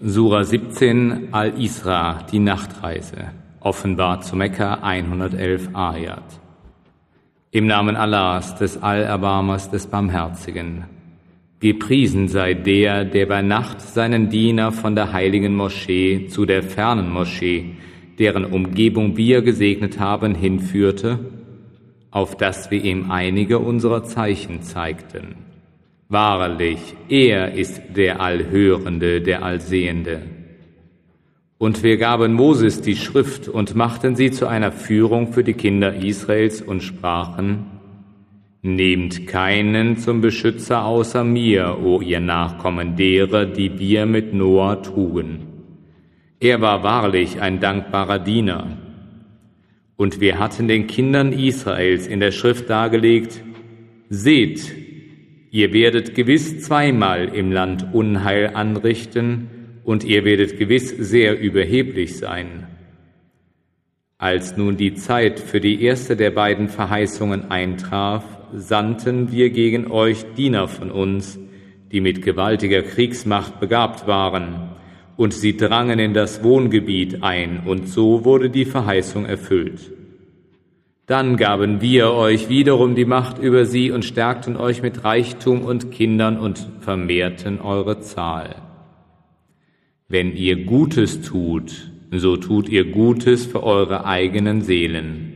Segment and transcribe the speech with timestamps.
[0.00, 3.32] Sura 17 Al-Isra, die Nachtreise.
[3.58, 6.38] Offenbar zu Mekka 111 Ayat.
[7.50, 10.84] Im Namen Allahs, des Allerbarmers, des Barmherzigen.
[11.58, 17.10] Gepriesen sei der, der bei Nacht seinen Diener von der heiligen Moschee zu der fernen
[17.10, 17.74] Moschee,
[18.20, 21.18] deren Umgebung wir gesegnet haben, hinführte,
[22.12, 25.47] auf dass wir ihm einige unserer Zeichen zeigten.
[26.10, 26.78] Wahrlich,
[27.10, 30.22] er ist der Allhörende, der Allsehende.
[31.58, 35.94] Und wir gaben Moses die Schrift und machten sie zu einer Führung für die Kinder
[35.94, 37.66] Israels und sprachen,
[38.62, 45.46] Nehmt keinen zum Beschützer außer mir, o ihr Nachkommen derer, die wir mit Noah trugen.
[46.40, 48.78] Er war wahrlich ein dankbarer Diener.
[49.96, 53.42] Und wir hatten den Kindern Israels in der Schrift dargelegt,
[54.08, 54.87] Seht,
[55.50, 59.48] Ihr werdet gewiss zweimal im Land Unheil anrichten,
[59.84, 62.66] und ihr werdet gewiss sehr überheblich sein.
[64.18, 70.26] Als nun die Zeit für die erste der beiden Verheißungen eintraf, sandten wir gegen euch
[70.36, 71.38] Diener von uns,
[71.92, 74.70] die mit gewaltiger Kriegsmacht begabt waren,
[75.16, 79.97] und sie drangen in das Wohngebiet ein, und so wurde die Verheißung erfüllt.
[81.08, 85.90] Dann gaben wir euch wiederum die Macht über sie und stärkten euch mit Reichtum und
[85.90, 88.56] Kindern und vermehrten eure Zahl.
[90.06, 95.32] Wenn ihr Gutes tut, so tut ihr Gutes für eure eigenen Seelen.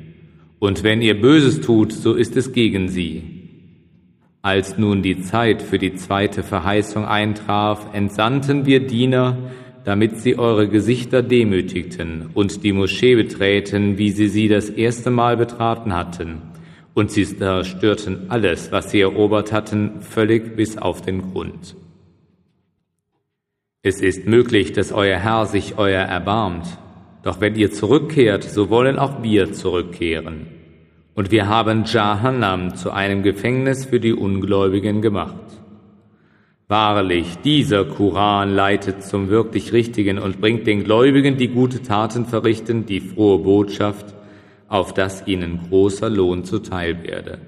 [0.58, 3.22] Und wenn ihr Böses tut, so ist es gegen sie.
[4.42, 9.38] Als nun die Zeit für die zweite Verheißung eintraf, entsandten wir Diener,
[9.84, 15.36] damit sie eure Gesichter demütigten und die Moschee beträten, wie sie sie das erste Mal
[15.36, 16.42] betraten hatten.
[16.94, 21.74] Und sie zerstörten alles, was sie erobert hatten, völlig bis auf den Grund.
[23.82, 26.66] Es ist möglich, dass euer Herr sich euer erbarmt.
[27.22, 30.46] Doch wenn ihr zurückkehrt, so wollen auch wir zurückkehren.
[31.14, 35.61] Und wir haben Jahannam zu einem Gefängnis für die Ungläubigen gemacht.
[36.72, 42.86] Wahrlich, dieser Koran leitet zum wirklich Richtigen und bringt den Gläubigen, die gute Taten verrichten,
[42.86, 44.14] die frohe Botschaft,
[44.68, 47.40] auf dass ihnen großer Lohn zuteil werde.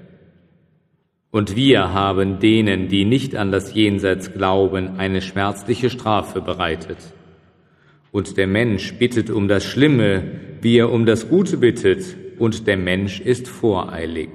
[1.31, 6.99] Und wir haben denen, die nicht an das Jenseits glauben, eine schmerzliche Strafe bereitet.
[8.11, 10.21] Und der Mensch bittet um das Schlimme,
[10.61, 14.29] wie er um das Gute bittet, und der Mensch ist voreilig.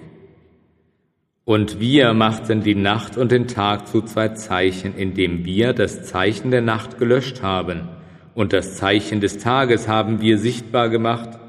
[1.50, 6.52] Und wir machten die Nacht und den Tag zu zwei Zeichen, indem wir das Zeichen
[6.52, 7.88] der Nacht gelöscht haben.
[8.34, 11.40] Und das Zeichen des Tages haben wir sichtbar gemacht,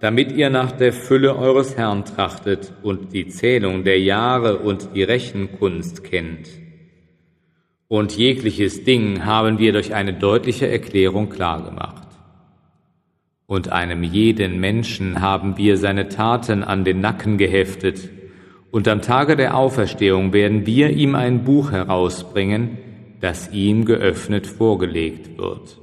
[0.00, 5.02] damit ihr nach der Fülle eures Herrn trachtet und die Zählung der Jahre und die
[5.02, 6.48] Rechenkunst kennt.
[7.88, 12.08] Und jegliches Ding haben wir durch eine deutliche Erklärung klargemacht.
[13.44, 18.08] Und einem jeden Menschen haben wir seine Taten an den Nacken geheftet,
[18.72, 22.78] und am Tage der Auferstehung werden wir ihm ein Buch herausbringen,
[23.20, 25.78] das ihm geöffnet vorgelegt wird.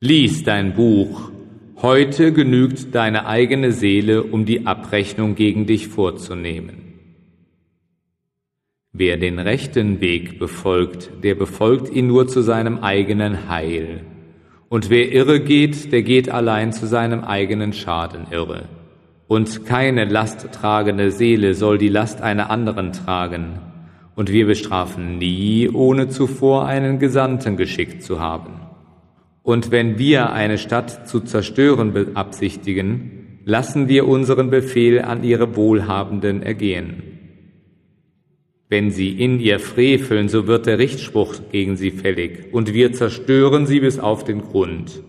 [0.00, 1.30] Lies dein Buch,
[1.82, 6.94] heute genügt deine eigene Seele, um die Abrechnung gegen dich vorzunehmen.
[8.94, 14.00] Wer den rechten Weg befolgt, der befolgt ihn nur zu seinem eigenen Heil.
[14.70, 18.66] Und wer irre geht, der geht allein zu seinem eigenen Schaden irre
[19.32, 23.60] und keine lasttragende Seele soll die Last einer anderen tragen,
[24.14, 28.60] und wir bestrafen nie, ohne zuvor einen Gesandten geschickt zu haben.
[29.42, 36.42] Und wenn wir eine Stadt zu zerstören beabsichtigen, lassen wir unseren Befehl an ihre Wohlhabenden
[36.42, 37.02] ergehen.
[38.68, 43.64] Wenn sie in ihr freveln, so wird der Richtspruch gegen sie fällig, und wir zerstören
[43.64, 45.02] sie bis auf den Grund.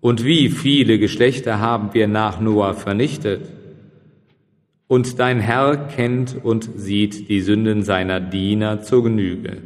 [0.00, 3.48] Und wie viele Geschlechter haben wir nach Noah vernichtet?
[4.86, 9.58] Und dein Herr kennt und sieht die Sünden seiner Diener zur Genüge.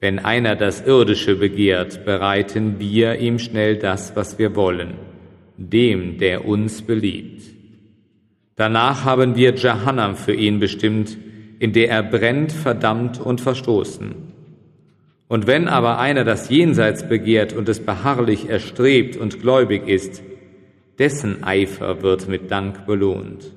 [0.00, 4.94] Wenn einer das Irdische begehrt, bereiten wir ihm schnell das, was wir wollen,
[5.58, 7.42] dem, der uns beliebt.
[8.56, 11.18] Danach haben wir Jahannam für ihn bestimmt,
[11.58, 14.29] in der er brennt, verdammt und verstoßen.
[15.30, 20.24] Und wenn aber einer das Jenseits begehrt und es beharrlich erstrebt und gläubig ist,
[20.98, 23.52] dessen Eifer wird mit Dank belohnt.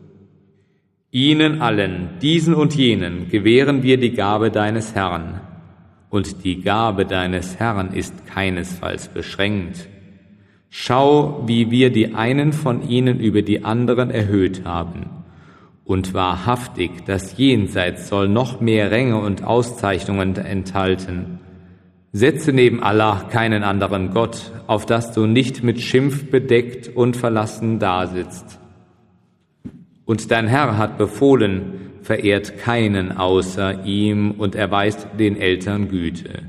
[1.09, 5.41] Ihnen allen, diesen und jenen, gewähren wir die Gabe deines Herrn,
[6.11, 9.87] und die Gabe deines Herrn ist keinesfalls beschränkt.
[10.69, 15.09] Schau, wie wir die einen von ihnen über die anderen erhöht haben.
[15.85, 21.39] Und wahrhaftig, das Jenseits soll noch mehr Ränge und Auszeichnungen enthalten
[22.15, 27.79] Setze neben Allah keinen anderen Gott, auf dass du nicht mit Schimpf bedeckt und verlassen
[27.79, 28.59] dasitzt.
[30.05, 36.43] Und dein Herr hat befohlen, verehrt keinen außer ihm und erweist den Eltern Güte.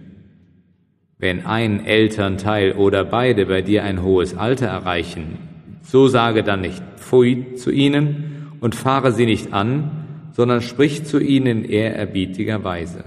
[1.17, 5.39] Wenn ein Elternteil oder beide bei dir ein hohes Alter erreichen,
[5.81, 9.91] so sage dann nicht Pfui zu ihnen und fahre sie nicht an,
[10.33, 13.05] sondern sprich zu ihnen ehrerbietiger Weise.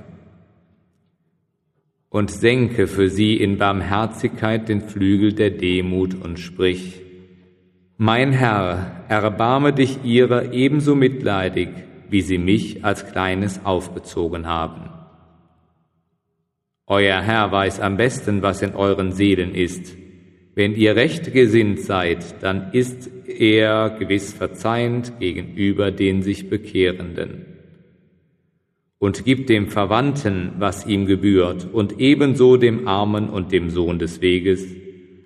[2.09, 7.01] Und senke für sie in Barmherzigkeit den Flügel der Demut und sprich,
[7.97, 11.69] Mein Herr, erbarme dich ihrer ebenso mitleidig,
[12.09, 14.89] wie sie mich als Kleines aufgezogen haben.
[16.85, 19.97] Euer Herr weiß am besten, was in euren Seelen ist.
[20.55, 27.56] Wenn ihr recht gesinnt seid, dann ist er gewiss verzeihend gegenüber den sich Bekehrenden.
[28.99, 34.21] Und gibt dem Verwandten, was ihm gebührt, und ebenso dem Armen und dem Sohn des
[34.21, 34.65] Weges,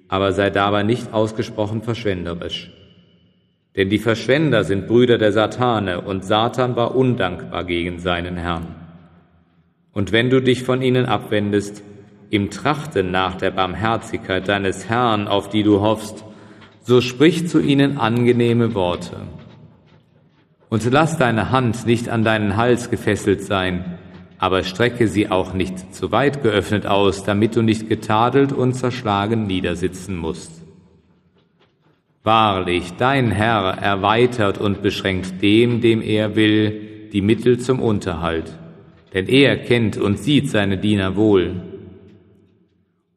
[0.08, 2.70] aber sei dabei nicht ausgesprochen verschwenderisch.
[3.78, 8.76] Denn die Verschwender sind Brüder der Satane, und Satan war undankbar gegen seinen Herrn.
[9.94, 11.84] Und wenn du dich von ihnen abwendest,
[12.30, 16.24] im Trachten nach der Barmherzigkeit deines Herrn, auf die du hoffst,
[16.82, 19.18] so sprich zu ihnen angenehme Worte.
[20.72, 24.00] Und lass deine Hand nicht an deinen Hals gefesselt sein,
[24.38, 29.48] aber strecke sie auch nicht zu weit geöffnet aus, damit du nicht getadelt und zerschlagen
[29.48, 30.64] niedersitzen musst.
[32.24, 38.58] Wahrlich, dein Herr erweitert und beschränkt dem, dem er will, die Mittel zum Unterhalt,
[39.14, 41.64] denn er kennt und sieht seine Diener wohl.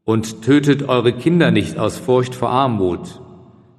[0.02, 3.20] Und tötet eure Kinder nicht aus Furcht vor Armut.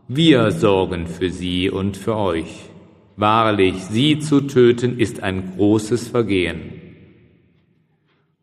[0.07, 2.69] Wir sorgen für sie und für euch.
[3.17, 6.73] Wahrlich, sie zu töten ist ein großes Vergehen.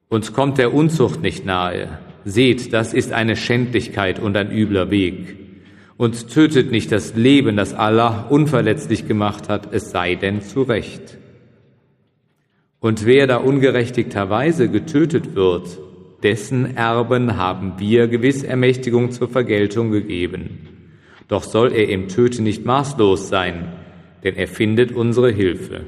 [0.08, 1.98] Uns kommt der Unzucht nicht nahe.
[2.24, 5.36] Seht, das ist eine Schändlichkeit und ein übler Weg
[6.02, 11.18] und tötet nicht das Leben, das Allah unverletzlich gemacht hat, es sei denn zu Recht.
[12.80, 15.78] Und wer da ungerechtigterweise getötet wird,
[16.22, 20.68] dessen Erben haben wir gewiss Ermächtigung zur Vergeltung gegeben.
[21.28, 23.72] Doch soll er im Töten nicht maßlos sein,
[24.24, 25.86] denn er findet unsere Hilfe.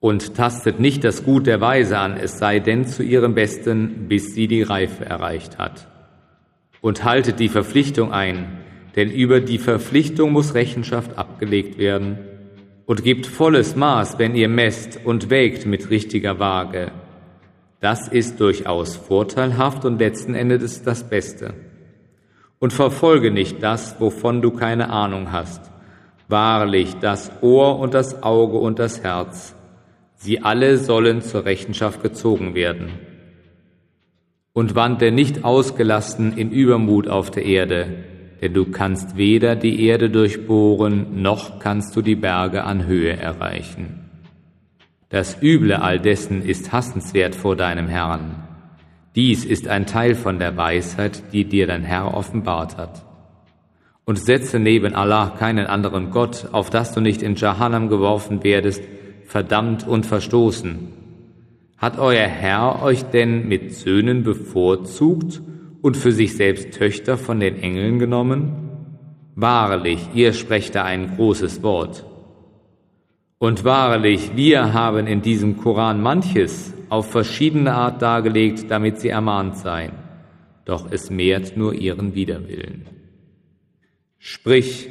[0.00, 4.34] Und tastet nicht das Gut der Weise an, es sei denn zu ihrem Besten, bis
[4.34, 5.88] sie die Reife erreicht hat
[6.84, 8.58] und haltet die Verpflichtung ein,
[8.94, 12.18] denn über die Verpflichtung muss Rechenschaft abgelegt werden.
[12.84, 16.92] Und gebt volles Maß, wenn ihr messt und wägt mit richtiger Waage.
[17.80, 21.54] Das ist durchaus vorteilhaft und letzten Endes das Beste.
[22.58, 25.62] Und verfolge nicht das, wovon du keine Ahnung hast.
[26.28, 29.54] Wahrlich, das Ohr und das Auge und das Herz,
[30.14, 32.90] sie alle sollen zur Rechenschaft gezogen werden
[34.54, 38.04] und wandle nicht ausgelassen in Übermut auf der Erde,
[38.40, 44.00] denn du kannst weder die Erde durchbohren, noch kannst du die Berge an Höhe erreichen.
[45.10, 48.44] Das Üble all dessen ist hassenswert vor deinem Herrn.
[49.14, 53.04] Dies ist ein Teil von der Weisheit, die dir dein Herr offenbart hat.
[54.04, 58.82] Und setze neben Allah keinen anderen Gott, auf dass du nicht in Jahannam geworfen werdest,
[59.24, 60.92] verdammt und verstoßen,
[61.78, 65.42] hat euer Herr euch denn mit Söhnen bevorzugt
[65.82, 68.70] und für sich selbst Töchter von den Engeln genommen?
[69.34, 72.06] Wahrlich, ihr sprecht da ein großes Wort.
[73.38, 79.58] Und wahrlich, wir haben in diesem Koran manches auf verschiedene Art dargelegt, damit sie ermahnt
[79.58, 79.92] seien,
[80.64, 82.93] doch es mehrt nur ihren Widerwillen.
[84.26, 84.88] Sprich,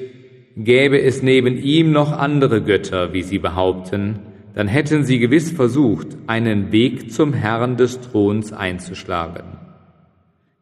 [0.56, 4.20] gäbe es neben ihm noch andere Götter, wie sie behaupten,
[4.54, 9.58] dann hätten sie gewiss versucht, einen Weg zum Herrn des Throns einzuschlagen.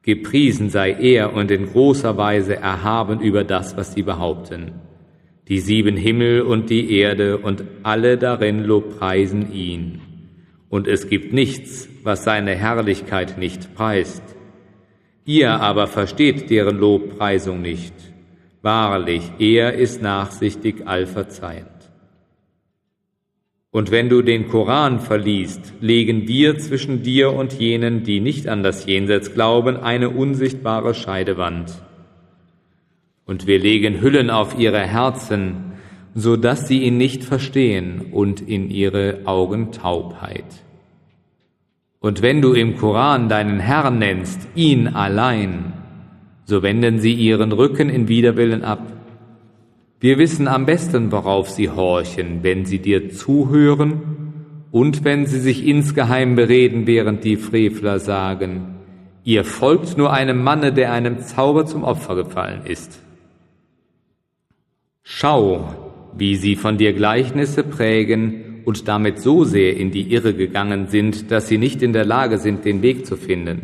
[0.04, 4.72] Gepriesen sei er und in großer Weise erhaben über das, was sie behaupten.
[5.50, 10.00] Die sieben Himmel und die Erde und alle darin lobpreisen ihn.
[10.70, 14.24] Und es gibt nichts, was seine Herrlichkeit nicht preist.
[15.26, 18.11] Ihr aber versteht deren Lobpreisung nicht.
[18.62, 21.68] Wahrlich, er ist nachsichtig allverzeihend.
[23.72, 28.64] Und wenn du den Koran verliest, legen wir zwischen dir und jenen, die nicht an
[28.64, 31.82] das Jenseits glauben, eine unsichtbare Scheidewand.
[33.26, 35.72] Und wir legen Hüllen auf ihre Herzen,
[36.14, 40.44] so dass sie ihn nicht verstehen und in ihre Augen Taubheit.
[42.02, 45.81] Und wenn du im Koran deinen Herrn nennst, ihn allein,
[46.52, 48.82] so wenden sie ihren Rücken in Widerwillen ab
[50.02, 54.02] wir wissen am besten, worauf sie horchen, wenn sie dir zuhören
[54.72, 58.78] Und wenn sie sich insgeheim bereden, während die Frevler sagen,
[59.24, 63.00] ihr folgt nur einem Manne, der einem Zauber zum Opfer gefallen ist.
[65.04, 65.76] Schau,
[66.18, 71.30] wie sie von dir Gleichnisse prägen und damit so sehr in die Irre gegangen sind,
[71.30, 73.62] dass sie nicht in der Lage sind, den Weg zu finden.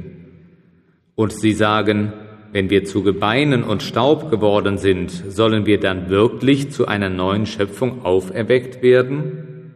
[1.15, 2.11] Und sie sagen,
[2.57, 7.45] wenn wir zu Gebeinen und Staub geworden sind, sollen wir dann wirklich zu einer neuen
[7.45, 9.75] Schöpfung auferweckt werden?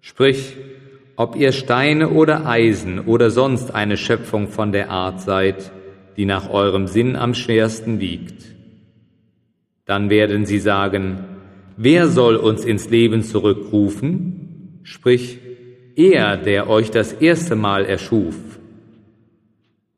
[0.00, 0.56] Sprich,
[1.16, 5.70] ob ihr Steine oder Eisen oder sonst eine Schöpfung von der Art seid,
[6.16, 8.42] die nach eurem Sinn am schwersten wiegt.
[9.84, 11.24] Dann werden sie sagen,
[11.76, 14.80] wer soll uns ins Leben zurückrufen?
[14.82, 15.40] Sprich,
[15.94, 18.57] er, der euch das erste Mal erschuf.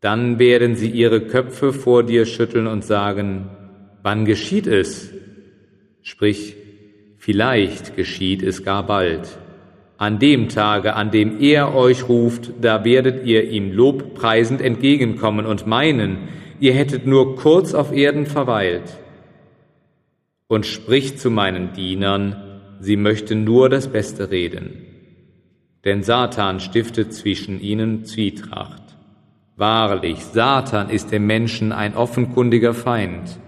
[0.01, 3.51] Dann werden sie ihre Köpfe vor dir schütteln und sagen,
[4.03, 5.13] wann geschieht es?
[6.03, 6.57] Sprich,
[7.19, 9.29] vielleicht geschieht es gar bald.
[9.99, 15.67] An dem Tage, an dem er euch ruft, da werdet ihr ihm lobpreisend entgegenkommen und
[15.67, 16.29] meinen,
[16.59, 18.97] ihr hättet nur kurz auf Erden verweilt.
[20.49, 24.87] Und spricht zu meinen Dienern, sie möchten nur das Beste reden.
[25.85, 28.90] Denn Satan stiftet zwischen ihnen Zwietracht.
[29.61, 33.39] Wahrlich, Satan ist dem Menschen ein offenkundiger Feind.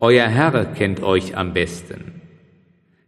[0.00, 2.22] Euer Herr kennt euch am besten.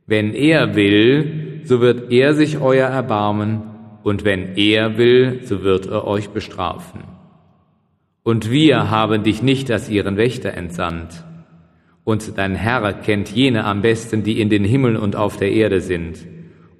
[0.07, 3.63] Wenn er will, so wird er sich euer erbarmen,
[4.03, 7.05] und wenn er will, so wird er euch bestrafen.
[8.23, 11.25] Und wir haben dich nicht als ihren Wächter entsandt.
[12.05, 15.81] Und dein Herr kennt jene am besten, die in den Himmeln und auf der Erde
[15.81, 16.19] sind.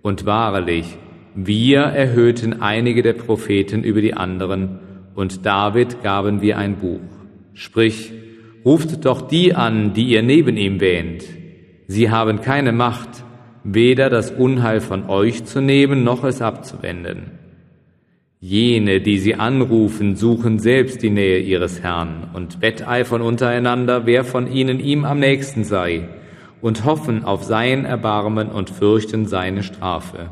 [0.03, 0.99] Und wahrlich,
[1.35, 4.82] wir erhöhten einige der Propheten über die anderen,
[5.15, 7.01] und David gaben wir ein Buch.
[7.55, 8.13] Sprich,
[8.65, 11.25] ruft doch die an, die ihr neben ihm wähnt.
[11.87, 13.25] Sie haben keine Macht,
[13.65, 17.33] weder das Unheil von euch zu nehmen, noch es abzuwenden.
[18.41, 24.51] Jene, die sie anrufen, suchen selbst die Nähe ihres Herrn und wetteifern untereinander, wer von
[24.51, 26.09] ihnen ihm am nächsten sei,
[26.61, 30.31] und hoffen auf sein Erbarmen und fürchten seine Strafe.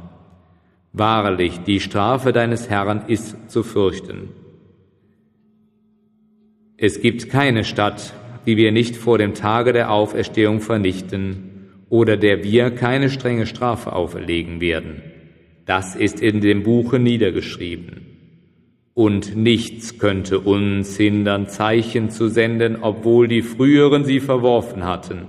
[0.93, 4.31] Wahrlich, die Strafe deines Herrn ist zu fürchten.
[6.83, 8.15] Es gibt keine Stadt,
[8.47, 13.93] die wir nicht vor dem Tage der Auferstehung vernichten oder der wir keine strenge Strafe
[13.93, 15.03] auferlegen werden.
[15.67, 18.07] Das ist in dem Buche niedergeschrieben.
[18.95, 25.27] Und nichts könnte uns hindern, Zeichen zu senden, obwohl die früheren sie verworfen hatten.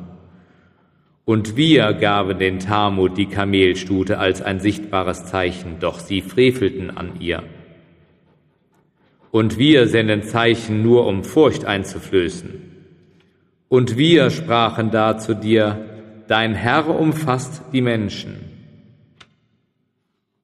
[1.26, 7.20] Und wir gaben den Talmud die Kamelstute als ein sichtbares Zeichen, doch sie frevelten an
[7.20, 7.44] ihr.
[9.32, 12.50] Und wir senden Zeichen nur, um Furcht einzuflößen.
[13.70, 15.86] Und wir sprachen da zu dir,
[16.28, 18.36] dein Herr umfasst die Menschen.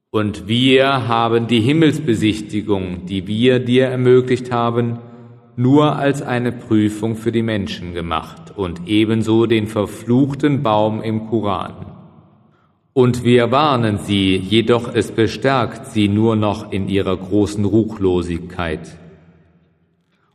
[0.09, 4.99] Und wir haben die Himmelsbesichtigung, die wir dir ermöglicht haben,
[5.57, 11.86] nur als eine Prüfung für die Menschen gemacht und ebenso den verfluchten Baum im Koran.
[12.97, 18.97] Und wir warnen sie, jedoch es bestärkt sie nur noch in ihrer großen Ruchlosigkeit.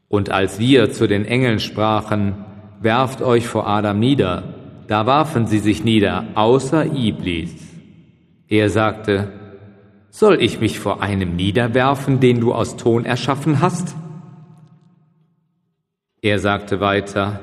[0.06, 2.44] Und als wir zu den Engeln sprachen,
[2.80, 4.44] werft euch vor Adam nieder,
[4.86, 7.52] da warfen sie sich nieder, außer Iblis.
[8.46, 9.32] Er sagte,
[10.10, 13.96] soll ich mich vor einem niederwerfen, den du aus Ton erschaffen hast?
[16.20, 17.40] Er sagte weiter,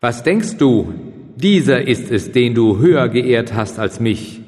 [0.00, 0.94] was denkst du,
[1.40, 4.40] dieser ist es, den du höher geehrt hast als mich.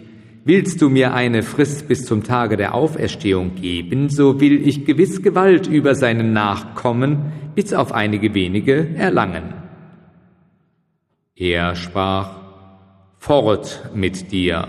[0.44, 5.22] Willst du mir eine Frist bis zum Tage der Auferstehung geben, so will ich gewiss
[5.22, 9.54] Gewalt über seinen Nachkommen bis auf einige wenige erlangen.
[11.36, 12.36] Er sprach,
[13.18, 14.68] Fort mit dir.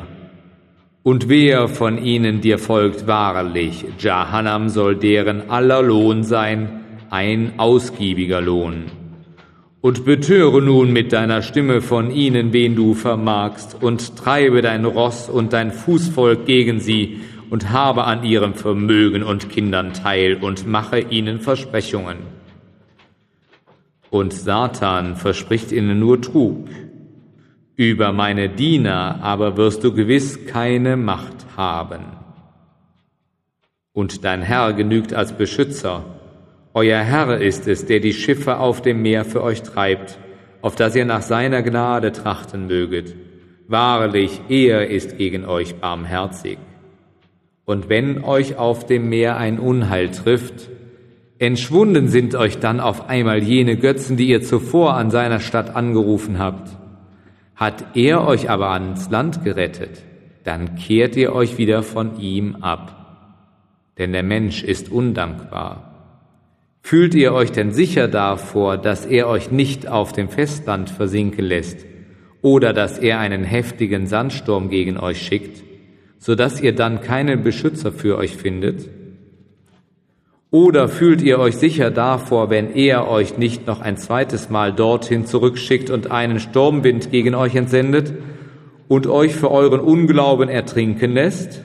[1.04, 8.42] Und wer von ihnen dir folgt wahrlich, Jahannam soll deren aller Lohn sein, ein ausgiebiger
[8.42, 9.01] Lohn.
[9.82, 15.28] Und betöre nun mit deiner Stimme von ihnen, wen du vermagst, und treibe dein Ross
[15.28, 21.00] und dein Fußvolk gegen sie, und habe an ihrem Vermögen und Kindern teil, und mache
[21.00, 22.18] ihnen Versprechungen.
[24.12, 26.68] Und Satan verspricht ihnen nur Trug.
[27.76, 32.04] Über meine Diener aber wirst du gewiss keine Macht haben.
[33.94, 36.04] Und dein Herr genügt als Beschützer,
[36.74, 40.18] euer Herr ist es, der die Schiffe auf dem Meer für euch treibt,
[40.62, 43.14] auf dass ihr nach seiner Gnade trachten möget.
[43.68, 46.58] Wahrlich, er ist gegen euch barmherzig.
[47.66, 50.70] Und wenn euch auf dem Meer ein Unheil trifft,
[51.40, 56.40] entschwunden sind euch dann auf einmal jene Götzen, die ihr zuvor an seiner Stadt angerufen
[56.40, 56.70] habt.
[57.56, 60.04] Hat er euch aber ans Land gerettet,
[60.44, 62.96] dann kehrt ihr euch wieder von ihm ab.
[63.98, 65.91] Denn der Mensch ist undankbar.
[66.82, 71.86] Fühlt ihr euch denn sicher davor, dass er euch nicht auf dem Festland versinken lässt
[72.42, 75.64] oder dass er einen heftigen Sandsturm gegen euch schickt,
[76.18, 78.90] so dass ihr dann keinen Beschützer für euch findet?
[80.50, 85.26] Oder fühlt ihr euch sicher davor, wenn er euch nicht noch ein zweites Mal dorthin
[85.26, 88.14] zurückschickt und einen Sturmwind gegen euch entsendet
[88.90, 91.62] und euch für euren Unglauben ertrinken lässt?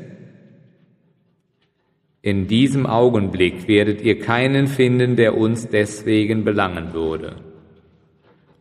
[2.27, 7.37] In diesem Augenblick werdet ihr keinen finden, der uns deswegen belangen würde.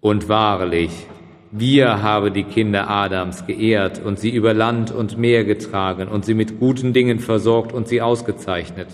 [0.02, 0.92] Und wahrlich,
[1.50, 6.36] wir haben die Kinder Adams geehrt und sie über Land und Meer getragen und sie
[6.36, 8.90] mit guten Dingen versorgt und sie ausgezeichnet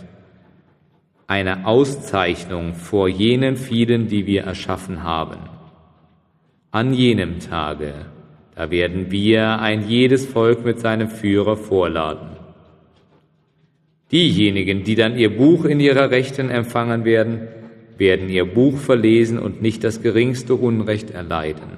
[1.27, 5.37] eine Auszeichnung vor jenen vielen, die wir erschaffen haben.
[6.71, 7.93] An jenem Tage,
[8.53, 12.40] da werden wir ein jedes Volk mit seinem Führer vorladen.
[14.11, 17.47] Diejenigen, die dann ihr Buch in ihrer Rechten empfangen werden,
[17.97, 21.77] werden ihr Buch verlesen und nicht das geringste Unrecht erleiden.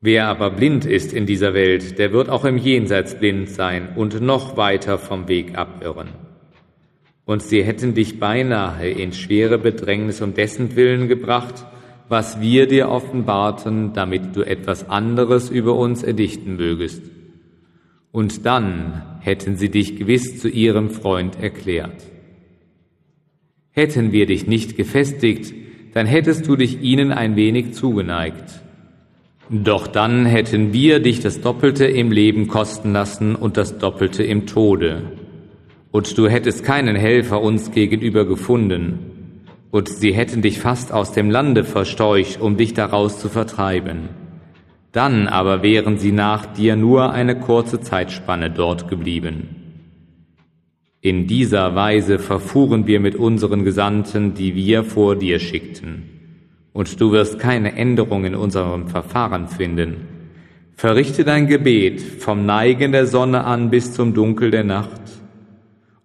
[0.00, 4.20] Wer aber blind ist in dieser Welt, der wird auch im Jenseits blind sein und
[4.20, 6.08] noch weiter vom Weg abirren
[7.26, 11.64] und sie hätten dich beinahe in schwere Bedrängnis um dessen Willen gebracht,
[12.08, 17.02] was wir dir offenbarten, damit du etwas anderes über uns erdichten mögest.
[18.14, 22.02] Und dann hätten sie dich gewiss zu ihrem Freund erklärt.
[23.72, 25.52] Hätten wir dich nicht gefestigt,
[25.92, 28.62] dann hättest du dich ihnen ein wenig zugeneigt.
[29.50, 34.46] Doch dann hätten wir dich das Doppelte im Leben kosten lassen und das Doppelte im
[34.46, 35.02] Tode
[35.94, 38.98] und du hättest keinen Helfer uns gegenüber gefunden,
[39.70, 44.08] und sie hätten dich fast aus dem Lande versteucht, um dich daraus zu vertreiben.
[44.94, 49.48] Dann aber wären sie nach dir nur eine kurze Zeitspanne dort geblieben.
[51.00, 56.04] In dieser Weise verfuhren wir mit unseren Gesandten, die wir vor dir schickten.
[56.72, 59.96] Und du wirst keine Änderung in unserem Verfahren finden.
[60.76, 65.02] Verrichte dein Gebet vom Neigen der Sonne an bis zum Dunkel der Nacht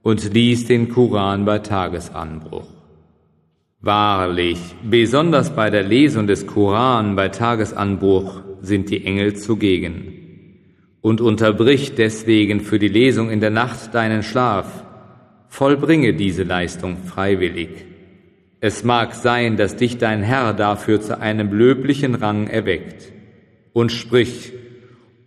[0.02, 2.68] und lies den Koran bei Tagesanbruch.
[3.82, 10.14] Wahrlich, besonders bei der Lesung des Koran bei Tagesanbruch sind die Engel zugegen.
[11.02, 14.84] Und unterbrich deswegen für die Lesung in der Nacht deinen Schlaf.
[15.48, 17.70] Vollbringe diese Leistung freiwillig.
[18.62, 23.14] Es mag sein, dass dich dein Herr dafür zu einem löblichen Rang erweckt.
[23.72, 24.52] Und sprich,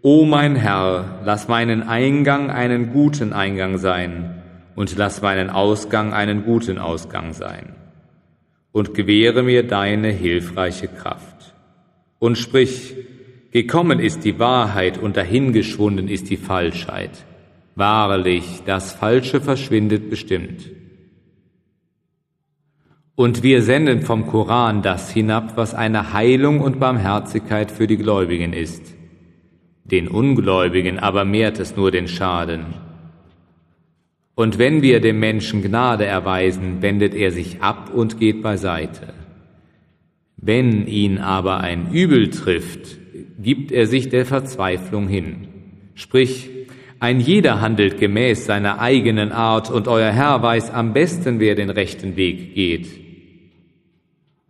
[0.03, 4.43] O mein Herr, lass meinen Eingang einen guten Eingang sein
[4.75, 7.77] und lass meinen Ausgang einen guten Ausgang sein.
[8.73, 11.55] Und gewähre mir deine hilfreiche Kraft.
[12.19, 12.97] Und sprich,
[13.53, 17.25] gekommen ist die Wahrheit und dahingeschwunden ist die Falschheit.
[17.75, 20.71] Wahrlich, das Falsche verschwindet bestimmt.
[23.15, 28.53] Und wir senden vom Koran das hinab, was eine Heilung und Barmherzigkeit für die Gläubigen
[28.53, 28.95] ist.
[29.85, 32.65] Den Ungläubigen aber mehrt es nur den Schaden.
[34.35, 39.13] Und wenn wir dem Menschen Gnade erweisen, wendet er sich ab und geht beiseite.
[40.37, 43.02] Wenn ihn aber ein Übel trifft,
[43.43, 45.49] gibt er sich der Verzweiflung hin.
[45.95, 46.51] Sprich,
[47.01, 51.71] ein jeder handelt gemäß seiner eigenen Art und euer Herr weiß am besten, wer den
[51.71, 52.87] rechten Weg geht.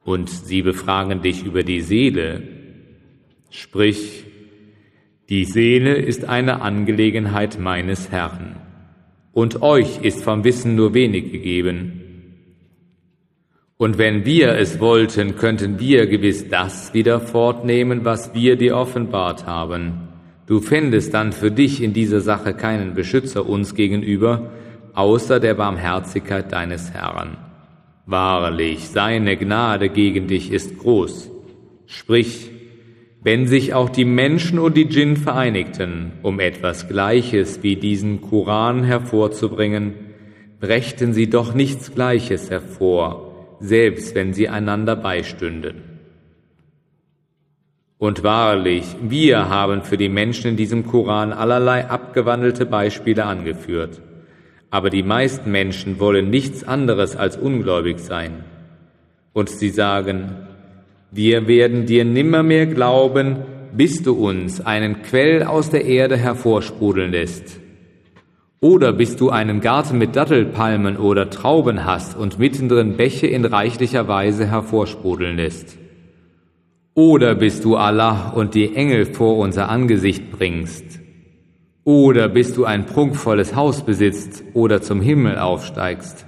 [0.04, 2.42] Und sie befragen dich über die Seele.
[3.50, 4.24] Sprich,
[5.28, 8.56] die Seele ist eine Angelegenheit meines Herrn
[9.32, 12.01] und euch ist vom Wissen nur wenig gegeben.
[13.82, 19.44] Und wenn wir es wollten, könnten wir gewiss das wieder fortnehmen, was wir dir offenbart
[19.44, 20.06] haben.
[20.46, 24.52] Du fändest dann für dich in dieser Sache keinen Beschützer uns gegenüber,
[24.94, 27.38] außer der Barmherzigkeit deines Herrn.
[28.06, 31.28] Wahrlich, seine Gnade gegen dich ist groß.
[31.86, 32.50] Sprich,
[33.20, 38.84] wenn sich auch die Menschen und die Djinn vereinigten, um etwas Gleiches wie diesen Koran
[38.84, 39.94] hervorzubringen,
[40.60, 43.31] brächten sie doch nichts Gleiches hervor,
[43.62, 45.92] selbst wenn sie einander beistünden.
[47.98, 54.00] Und wahrlich, wir haben für die Menschen in diesem Koran allerlei abgewandelte Beispiele angeführt.
[54.70, 58.42] Aber die meisten Menschen wollen nichts anderes als ungläubig sein.
[59.32, 60.32] Und sie sagen,
[61.12, 63.36] wir werden dir nimmermehr glauben,
[63.72, 67.61] bis du uns einen Quell aus der Erde hervorsprudeln lässt.
[68.62, 74.06] Oder bis du einen Garten mit Dattelpalmen oder Trauben hast und mittendrin Bäche in reichlicher
[74.06, 75.76] Weise hervorsprudeln lässt.
[76.94, 81.00] Oder bist du Allah und die Engel vor unser Angesicht bringst?
[81.82, 86.24] Oder bist du ein prunkvolles Haus besitzt oder zum Himmel aufsteigst?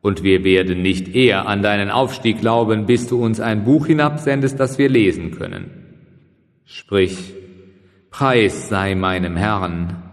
[0.00, 4.58] Und wir werden nicht eher an deinen Aufstieg glauben, bis du uns ein Buch hinabsendest,
[4.58, 5.70] das wir lesen können.
[6.64, 7.34] Sprich,
[8.10, 10.05] Preis sei meinem Herrn.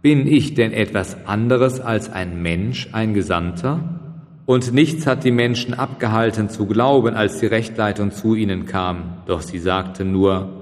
[0.00, 4.00] Bin ich denn etwas anderes als ein Mensch, ein Gesandter?
[4.46, 9.18] Und nichts hat die Menschen abgehalten zu glauben, als die Rechtleitung zu ihnen kam.
[9.26, 10.58] Doch sie sagten nur,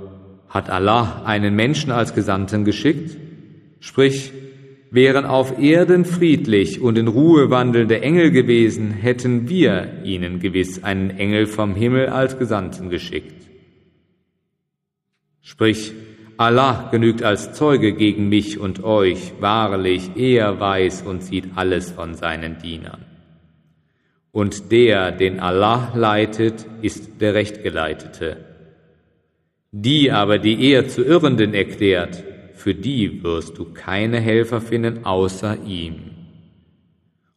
[0.49, 3.16] hat Allah einen Menschen als Gesandten geschickt?
[3.79, 4.33] Sprich,
[4.90, 11.11] wären auf Erden friedlich und in Ruhe wandelnde Engel gewesen, hätten wir ihnen gewiss einen
[11.11, 13.35] Engel vom Himmel als Gesandten geschickt.
[15.42, 15.92] Sprich,
[16.38, 22.14] Allah genügt als Zeuge gegen mich und euch, wahrlich, er weiß und sieht alles von
[22.14, 23.05] seinen Dienern.
[24.33, 28.37] Und der, den Allah leitet, ist der Rechtgeleitete.
[29.72, 32.22] Die aber, die er zu Irrenden erklärt,
[32.53, 36.11] für die wirst du keine Helfer finden außer ihm.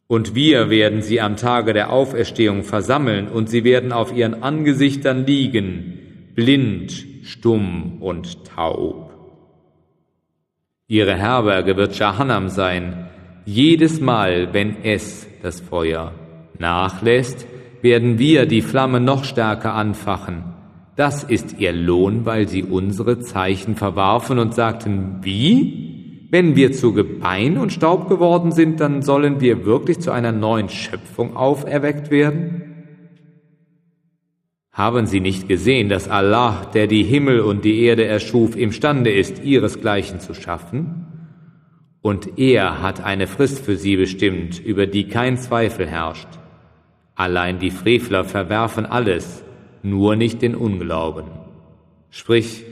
[0.08, 5.24] Und wir werden sie am Tage der Auferstehung versammeln, und sie werden auf ihren Angesichtern
[5.24, 9.10] liegen, blind, stumm und taub.
[10.86, 13.08] Ihre Herberge wird Jahannam sein,
[13.44, 16.12] jedes Mal, wenn es, das Feuer,
[16.58, 17.46] nachlässt,
[17.82, 20.44] werden wir die Flamme noch stärker anfachen.
[20.96, 26.26] Das ist ihr Lohn, weil sie unsere Zeichen verwarfen und sagten, wie?
[26.30, 30.68] Wenn wir zu Gebein und Staub geworden sind, dann sollen wir wirklich zu einer neuen
[30.68, 32.69] Schöpfung auferweckt werden?
[34.72, 39.42] Haben Sie nicht gesehen, dass Allah, der die Himmel und die Erde erschuf, imstande ist,
[39.42, 41.06] ihresgleichen zu schaffen?
[42.02, 46.28] Und er hat eine Frist für sie bestimmt, über die kein Zweifel herrscht.
[47.14, 49.44] Allein die Frevler verwerfen alles,
[49.82, 51.26] nur nicht den Unglauben.
[52.08, 52.64] Sprich,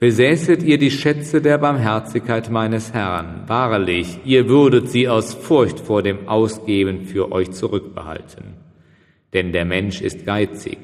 [0.00, 6.02] besäßet ihr die Schätze der Barmherzigkeit meines Herrn, wahrlich, ihr würdet sie aus Furcht vor
[6.02, 8.54] dem Ausgeben für euch zurückbehalten.
[9.32, 10.78] Denn der Mensch ist geizig.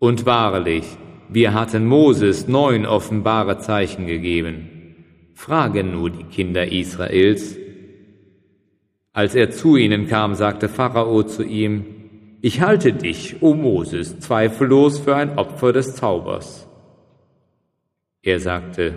[0.00, 0.84] Und wahrlich,
[1.28, 4.96] wir hatten Moses neun offenbare Zeichen gegeben.
[5.34, 7.58] Fragen nur die Kinder Israels.
[9.12, 11.84] Als er zu ihnen kam, sagte Pharao zu ihm,
[12.40, 16.66] ich halte dich, o Moses, zweifellos für ein Opfer des Zaubers.
[18.22, 18.94] Er sagte,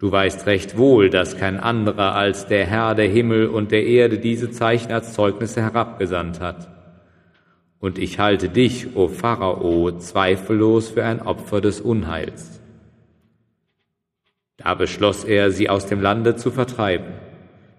[0.00, 4.18] Du weißt recht wohl, dass kein anderer als der Herr der Himmel und der Erde
[4.18, 6.79] diese Zeichen als Zeugnisse herabgesandt hat.
[7.80, 12.60] Und ich halte dich, o Pharao, zweifellos für ein Opfer des Unheils.
[14.58, 17.14] Da beschloss er, sie aus dem Lande zu vertreiben.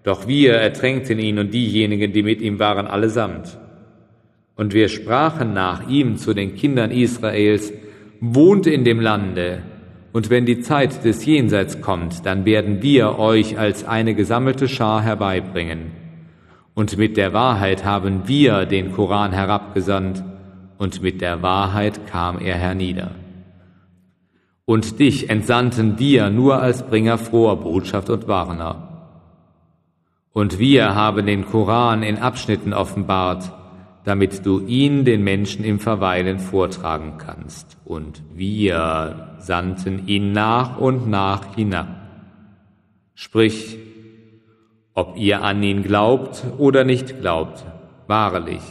[0.02, 3.56] Doch wir ertränkten ihn und diejenigen, die mit ihm waren, allesamt.
[4.56, 7.72] Und wir sprachen nach ihm zu den Kindern Israels,
[8.20, 9.62] wohnt in dem Lande,
[10.12, 15.02] und wenn die Zeit des Jenseits kommt, dann werden wir euch als eine gesammelte Schar
[15.02, 16.01] herbeibringen.
[16.74, 20.24] Und mit der Wahrheit haben wir den Koran herabgesandt,
[20.78, 23.12] und mit der Wahrheit kam er hernieder.
[24.64, 28.88] Und dich entsandten wir nur als Bringer froher Botschaft und Warner.
[30.32, 33.52] Und wir haben den Koran in Abschnitten offenbart,
[34.04, 37.76] damit du ihn den Menschen im Verweilen vortragen kannst.
[37.84, 41.86] Und wir sandten ihn nach und nach hinab.
[43.14, 43.78] Sprich,
[44.94, 47.64] ob ihr an ihn glaubt oder nicht glaubt,
[48.06, 48.62] wahrlich,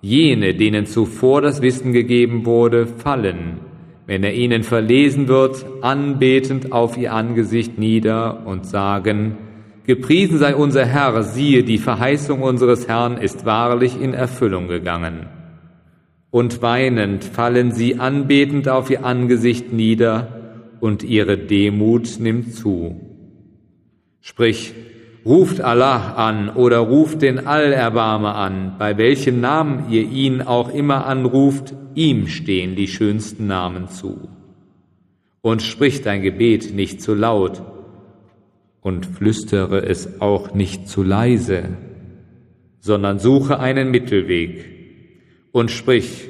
[0.00, 3.60] jene, denen zuvor das Wissen gegeben wurde, fallen,
[4.06, 9.36] wenn er ihnen verlesen wird, anbetend auf ihr Angesicht nieder und sagen,
[9.84, 15.26] Gepriesen sei unser Herr, siehe, die Verheißung unseres Herrn ist wahrlich in Erfüllung gegangen.
[16.30, 20.38] Und weinend fallen sie anbetend auf ihr Angesicht nieder,
[20.78, 23.00] und ihre Demut nimmt zu.
[24.20, 24.74] Sprich,
[25.24, 31.06] ruft Allah an oder ruft den Allerbarmer an, bei welchem Namen ihr ihn auch immer
[31.06, 34.28] anruft, ihm stehen die schönsten Namen zu.
[35.40, 37.62] Und sprich dein Gebet nicht zu laut,
[38.82, 41.68] und flüstere es auch nicht zu leise,
[42.80, 44.64] sondern suche einen Mittelweg
[45.52, 46.28] und sprich,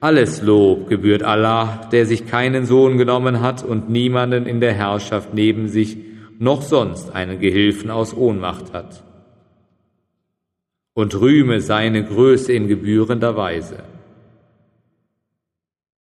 [0.00, 5.34] alles Lob gebührt Allah, der sich keinen Sohn genommen hat und niemanden in der Herrschaft
[5.34, 5.98] neben sich,
[6.40, 9.04] noch sonst einen Gehilfen aus Ohnmacht hat.
[10.94, 13.84] Und rühme seine Größe in gebührender Weise.